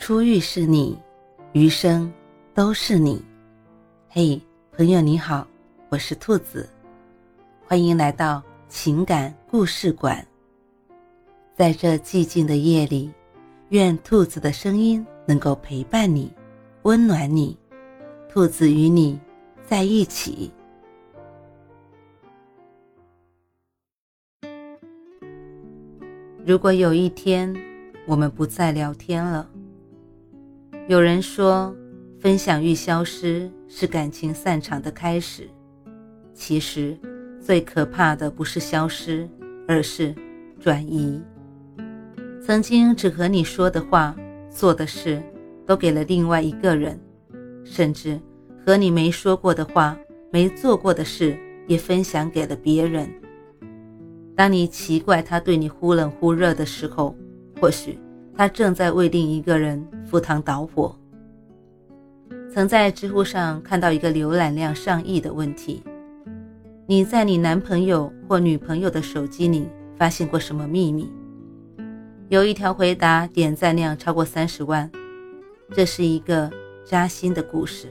[0.00, 0.98] 初遇是你，
[1.52, 2.10] 余生
[2.54, 3.22] 都是你。
[4.08, 4.40] 嘿，
[4.72, 5.46] 朋友你好，
[5.90, 6.66] 我是兔子，
[7.66, 10.26] 欢迎来到情感故事馆。
[11.54, 13.12] 在这寂静的夜里，
[13.68, 16.32] 愿兔子的声音能够陪伴你，
[16.82, 17.54] 温暖你。
[18.26, 19.20] 兔子与你
[19.66, 20.50] 在一起。
[26.46, 27.54] 如果有一天
[28.06, 29.46] 我们不再聊天了，
[30.90, 31.72] 有人说，
[32.18, 35.48] 分享欲消失是感情散场的开始。
[36.34, 36.98] 其实，
[37.40, 39.28] 最可怕的不是消失，
[39.68, 40.12] 而是
[40.58, 41.22] 转移。
[42.42, 44.16] 曾经只和你说的话、
[44.50, 45.22] 做的事，
[45.64, 46.98] 都给了另外一个人，
[47.62, 48.18] 甚至
[48.66, 49.96] 和你没说过的话、
[50.32, 51.38] 没做过的事，
[51.68, 53.08] 也分享给了别人。
[54.34, 57.14] 当你奇怪他对你忽冷忽热的时候，
[57.60, 57.96] 或许
[58.40, 60.96] 他正在为另一个人赴汤蹈火。
[62.50, 65.82] 曾在知乎上看到一个浏览量上亿的问题：
[66.86, 71.12] 你在你男朋友或女朋友的手机里发现过什么秘密？
[72.30, 74.90] 有一条回答点赞量超过三十万。
[75.74, 76.50] 这是一个
[76.82, 77.88] 扎心的故事。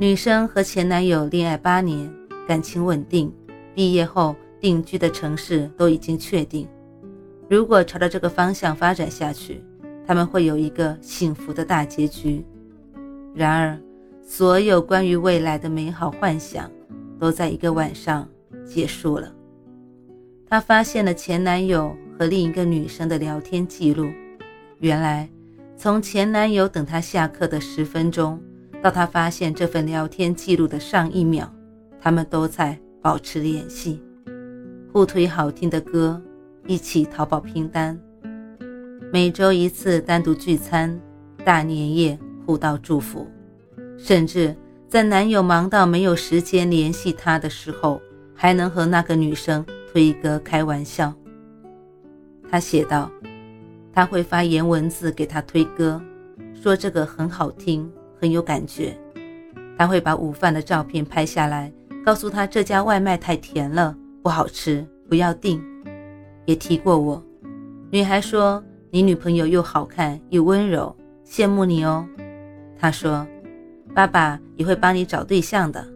[0.00, 2.12] 女生和前男友恋爱八年，
[2.48, 3.32] 感情稳定，
[3.72, 4.34] 毕业后。
[4.58, 6.66] 定居的城市都已经确定，
[7.48, 9.62] 如果朝着这个方向发展下去，
[10.06, 12.44] 他们会有一个幸福的大结局。
[13.34, 13.78] 然而，
[14.20, 16.70] 所有关于未来的美好幻想
[17.18, 18.28] 都在一个晚上
[18.64, 19.32] 结束了。
[20.48, 24.08] 她发现了前男友和另一个女生的聊天记录，
[24.78, 25.28] 原来
[25.76, 28.40] 从前男友等她下课的十分钟，
[28.82, 31.52] 到她发现这份聊天记录的上一秒，
[32.00, 34.02] 他们都在保持联系。
[34.92, 36.20] 互推好听的歌，
[36.68, 37.96] 一起淘宝拼单，
[39.12, 41.00] 每周一次单独聚餐，
[41.44, 43.24] 大年夜互道祝福，
[43.96, 44.52] 甚至
[44.88, 48.00] 在男友忙到没有时间联系她的时候，
[48.34, 51.14] 还能和那个女生推歌开玩笑。
[52.50, 53.08] 他写道
[53.94, 56.02] ：“他会发言文字给她推歌，
[56.52, 57.88] 说这个很好听，
[58.20, 58.98] 很有感觉。
[59.78, 61.72] 他会把午饭的照片拍下来，
[62.04, 65.62] 告诉他这家外卖太甜了。”不好吃，不要订。
[66.46, 67.22] 也提过我。
[67.90, 70.96] 女孩说：“你女朋友又好看又温柔，
[71.26, 72.06] 羡慕你哦。”
[72.78, 73.26] 他说
[73.94, 75.86] ：“爸爸也会帮你找对象的。”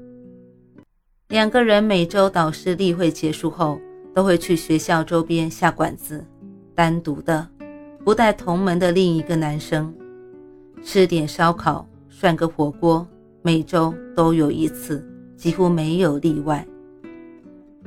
[1.28, 3.80] 两个人每周导师例会结束后，
[4.12, 6.24] 都会去学校周边下馆子，
[6.74, 7.46] 单独的，
[8.04, 9.94] 不带同门的另一个男生，
[10.82, 13.06] 吃点烧烤，涮个火锅，
[13.42, 15.06] 每周都有一次，
[15.36, 16.66] 几乎没有例外。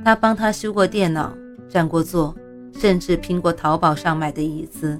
[0.03, 1.35] 他帮他修过电脑，
[1.67, 2.33] 占过座，
[2.83, 4.99] 甚至拼过淘宝上买的椅子。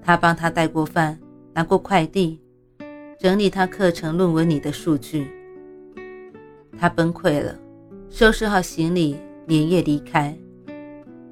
[0.00, 1.18] 他帮他带过饭，
[1.52, 2.38] 拿过快递，
[3.18, 5.26] 整理他课程论文里的数据。
[6.78, 7.58] 他崩溃了，
[8.10, 9.16] 收拾好行李，
[9.48, 10.38] 连夜离开。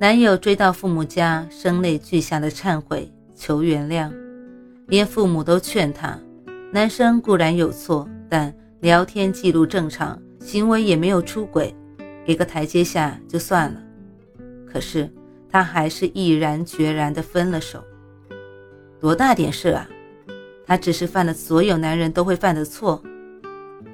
[0.00, 4.10] 男友追到父母家，声泪俱下的忏悔，求原谅，
[4.88, 6.18] 连父母都劝他：
[6.72, 11.72] 男生固然有错，但聊天记录正常，行为也没有出轨。
[12.26, 13.80] 给个台阶下就算了，
[14.66, 15.08] 可是
[15.52, 17.84] 他还是毅然决然地分了手。
[18.98, 19.86] 多大点事啊？
[20.66, 23.02] 他只是犯了所有男人都会犯的错，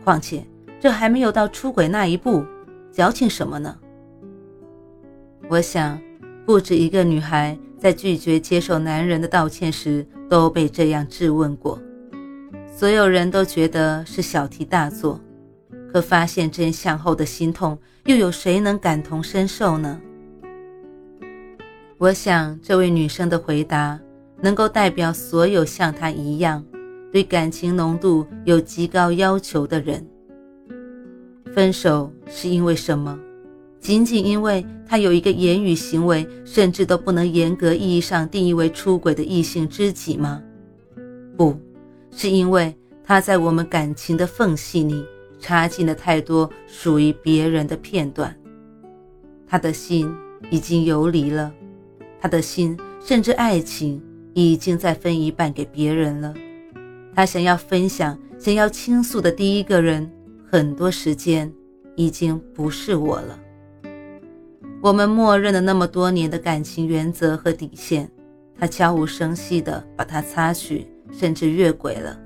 [0.04, 0.46] 况且
[0.78, 2.44] 这还没有到出轨那一步，
[2.92, 3.76] 矫情什么呢？
[5.48, 6.00] 我想，
[6.46, 11.80] 不止一个女孩在拒绝接受男人的道歉时都被这样质问过，
[12.72, 15.20] 所有人都觉得是小题大做。
[15.90, 19.98] 可发现真相后的心痛，又有谁能感同身受呢？
[21.98, 23.98] 我想，这位女生的回答
[24.40, 26.64] 能够代表所有像她一样
[27.12, 30.06] 对感情浓度有极高要求的人。
[31.52, 33.18] 分手是因为什么？
[33.80, 40.40] 仅仅因为他有一个言语行为，甚至都不能严格意义上定义为出轨的异性知己吗？
[41.36, 41.58] 不
[42.12, 42.72] 是因为
[43.02, 45.04] 他在我们感情的缝隙里。
[45.40, 48.36] 插进了太多属于别人的片段，
[49.46, 50.12] 他的心
[50.50, 51.54] 已经游离了，
[52.20, 54.02] 他的心甚至爱情
[54.34, 56.34] 已经在分一半给别人了。
[57.14, 60.10] 他想要分享、想要倾诉的第一个人，
[60.50, 61.52] 很多时间
[61.96, 63.38] 已经不是我了。
[64.80, 68.08] 我们默认了那么多年的感情原则和底线，
[68.56, 72.20] 他悄无声息地把它擦去，甚至越轨了。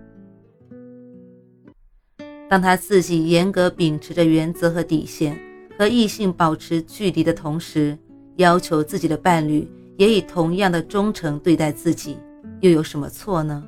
[2.50, 5.38] 当他自己严格秉持着原则和底线，
[5.78, 7.96] 和异性保持距离的同时，
[8.36, 9.66] 要求自己的伴侣
[10.02, 12.18] 也以同样的忠诚对待自己，
[12.58, 13.62] 又有什么错呢？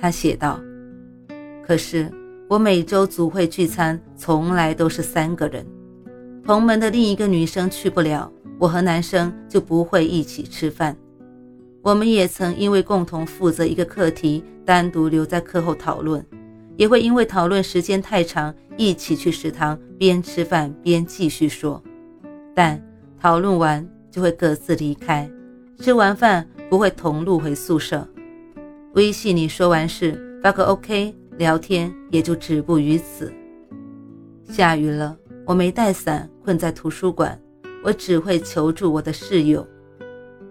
[0.00, 0.58] 他写道
[1.62, 2.10] ：“可是
[2.48, 5.66] 我每周组会聚餐，从来都是三个人，
[6.42, 10.96] 同门的另一个女生去不了，我和男生就不会一起吃饭。
[11.82, 16.24] 我们也曾因为共同负责一个课题，单独留在课后讨论，
[16.78, 21.82] 也会因为讨论时间太长，一起去食堂边吃饭边继续说。
[22.54, 22.82] 但
[23.20, 25.30] 讨论完就会各自离开，
[25.78, 28.08] 吃完饭不会同路回宿舍。”
[28.96, 33.30] 微信里说完事，发个 OK，聊天也就止步于此。
[34.44, 35.14] 下雨了，
[35.44, 37.38] 我没带伞，困在图书馆，
[37.84, 39.66] 我只会求助我的室友。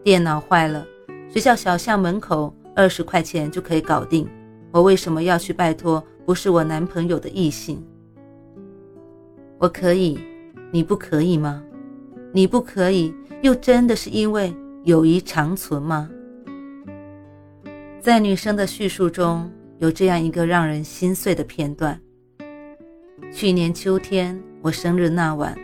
[0.03, 0.85] 电脑坏了，
[1.27, 4.29] 学校小巷门口二十块钱就可以搞定，
[4.71, 7.83] 我为什么要去拜托不是我男朋友的异性？
[9.57, 10.19] 我可以，
[10.69, 11.63] 你不可以吗？
[12.35, 14.53] 你不可以，又真的是因为
[14.83, 16.09] 友谊长存吗？
[18.01, 19.49] 在女生的叙述中
[19.79, 21.97] 有这样一个让人心碎的片段。
[23.31, 25.57] 去年秋天，我生日那晚，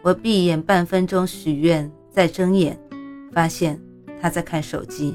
[0.00, 2.80] 我闭眼半分钟许愿，再睁眼，
[3.30, 3.78] 发现
[4.18, 5.14] 他在看手机。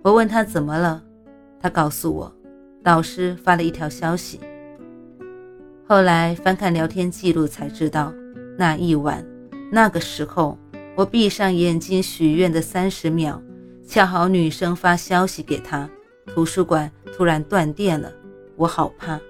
[0.00, 1.04] 我问他怎么了，
[1.60, 2.34] 他告诉我，
[2.82, 4.40] 导师发了一条消息。
[5.86, 8.14] 后来翻看聊天记录才知道，
[8.56, 9.22] 那一晚，
[9.70, 10.58] 那个时候，
[10.94, 13.42] 我闭上眼睛许愿的三十秒。
[13.88, 15.88] 恰好女生发消息给他，
[16.26, 18.12] 图书馆突然断电了，
[18.56, 19.20] 我好怕。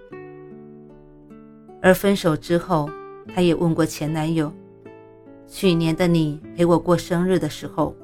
[1.83, 2.88] 而分手之后，
[3.35, 4.50] 他也问过前男友
[5.47, 7.94] ：“去年的你陪我过生日的时候，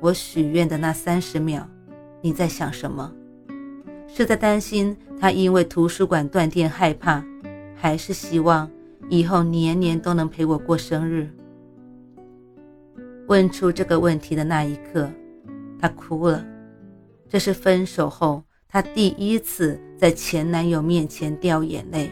[0.00, 1.64] 我许愿的那三十秒，
[2.20, 3.12] 你在想什么？
[4.08, 7.24] 是在担心他因为图书馆断电害怕，
[7.76, 8.68] 还是希望
[9.08, 11.30] 以后年年都能陪我过生日？”
[13.30, 15.08] 问出这个问题的那一刻。
[15.78, 16.44] 她哭了，
[17.28, 22.10] 这是分手后她第一次在前男友面前掉眼泪，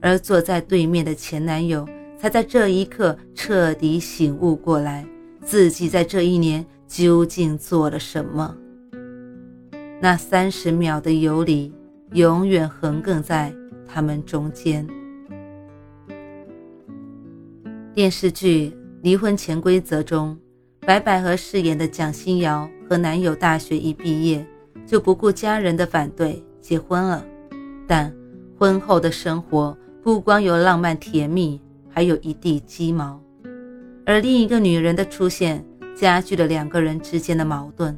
[0.00, 1.88] 而坐在对面的前男友
[2.18, 5.06] 才在这一刻彻底醒悟过来，
[5.40, 8.56] 自己在这一年究竟做了什么。
[10.00, 11.72] 那三十秒的游离，
[12.10, 13.54] 永远横亘在
[13.86, 14.84] 他们中间。
[17.94, 18.70] 电视剧
[19.02, 20.38] 《离婚潜规则》中。
[20.84, 24.44] 白百合饰演的蒋欣瑶和男友大学一毕业
[24.84, 27.24] 就不顾家人的反对结婚了，
[27.86, 28.12] 但
[28.58, 33.20] 婚后的生活不光有浪漫甜蜜，还有一地鸡毛。
[34.04, 35.64] 而另一个女人的出现
[35.94, 37.96] 加剧了两个人之间的矛盾。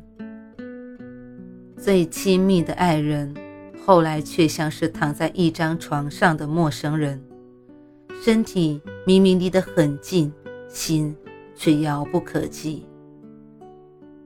[1.78, 3.34] 最亲密的爱人，
[3.86, 7.18] 后来却像是躺在一张床上的陌生人，
[8.22, 10.30] 身体明明离得很近，
[10.74, 11.16] 心。
[11.56, 12.84] 却遥不可及。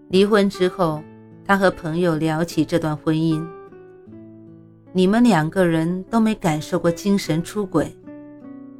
[0.08, 1.02] 离婚之后，
[1.44, 3.46] 他和朋友聊起这段婚姻。
[4.94, 7.94] 你们两个人都没感受过精神出轨，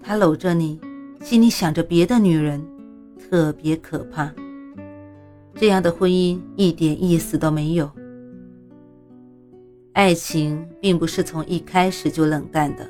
[0.03, 0.81] 他搂着你，
[1.20, 2.67] 心里想着别的女人，
[3.19, 4.32] 特别可怕。
[5.55, 7.91] 这样的婚姻一点意思都没有。
[9.93, 12.88] 爱情并不是从一开始就冷淡的，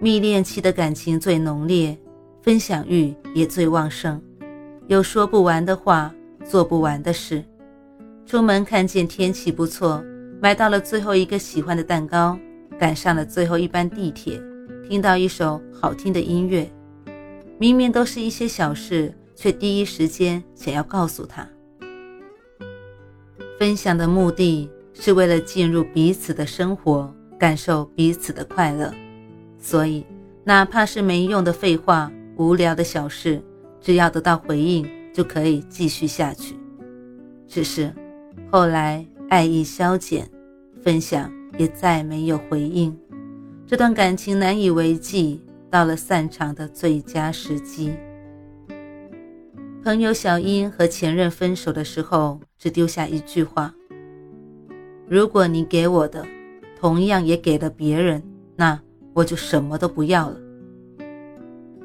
[0.00, 1.94] 蜜恋期的感情最浓烈，
[2.42, 4.20] 分享欲也最旺盛。
[4.88, 6.12] 有说不完的话，
[6.44, 7.42] 做不完的事。
[8.26, 10.04] 出门看见天气不错，
[10.40, 12.36] 买到了最后一个喜欢的蛋糕，
[12.78, 14.42] 赶上了最后一班地铁，
[14.88, 16.68] 听到一首好听的音乐。
[17.58, 21.46] 明明都是一些小事，却第一时间想要告诉他。
[23.56, 28.92] 分享的目的是为了进入彼此的生活，感受彼此的快乐。
[29.60, 30.04] 所以，
[30.42, 32.10] 哪怕是没用的废话、
[32.46, 33.42] 无聊的小事。
[33.80, 36.54] 只要得到回应，就可以继续下去。
[37.46, 37.92] 只是
[38.50, 40.28] 后来爱意消减，
[40.82, 42.96] 分享也再没有回应，
[43.66, 45.40] 这段感情难以为继。
[45.70, 47.94] 到了散场的最佳时机，
[49.82, 53.74] 朋友小英和前任分手的时候，只丢下一句话
[55.08, 56.26] ：“如果你给我的，
[56.78, 58.22] 同样也给了别人，
[58.54, 58.78] 那
[59.14, 60.36] 我就什么都不要了。”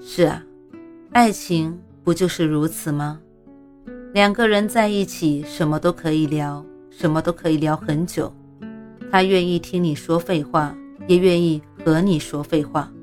[0.04, 0.44] 是啊，
[1.18, 1.76] 爱情。
[2.04, 3.20] 不就是如此吗？
[4.14, 8.32] 两个人在一起，什么都可以聊，什么都可以聊很久。
[9.12, 12.94] 他愿意听你说废话，也愿意和你说废话。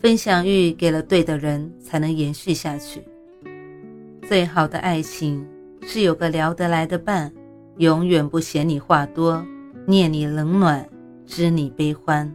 [0.00, 3.00] 分享欲给了对的人，才能延续下去。
[4.26, 5.46] 最好的爱情
[5.82, 7.32] 是有个聊得来的伴，
[7.76, 9.46] 永远不嫌你话多，
[9.86, 10.84] 念你冷暖，
[11.26, 12.34] 知你悲欢。